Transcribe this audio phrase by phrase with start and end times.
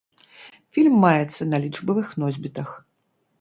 [0.77, 2.73] Фільм маецца на лічбавых носьбітах.